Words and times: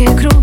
que 0.00 0.06
cruz. 0.16 0.39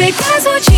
Because 0.00 0.44
quase. 0.46 0.69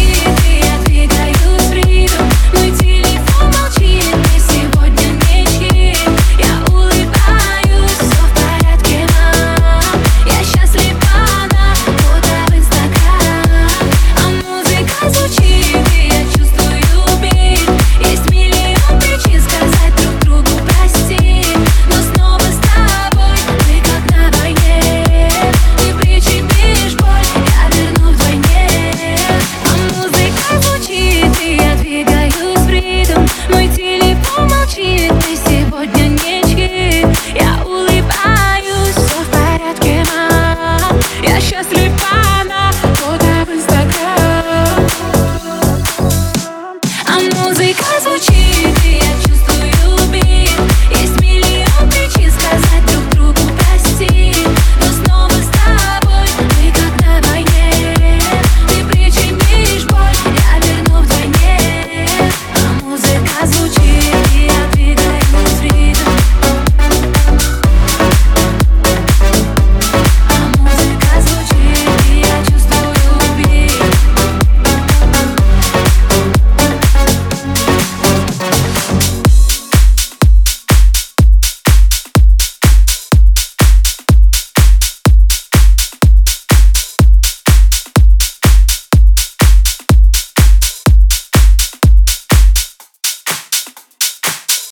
сегодня 35.73 36.09
нечки 36.09 37.42